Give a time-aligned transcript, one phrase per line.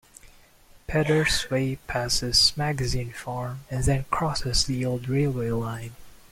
[0.87, 5.93] Peddars Way passes Magazine Farm and then crosses the old railway-line.